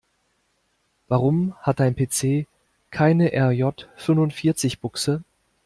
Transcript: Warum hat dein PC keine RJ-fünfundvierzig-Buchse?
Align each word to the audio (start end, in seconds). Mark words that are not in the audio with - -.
Warum 1.09 1.53
hat 1.59 1.79
dein 1.79 1.93
PC 1.95 2.47
keine 2.89 3.33
RJ-fünfundvierzig-Buchse? 3.35 5.21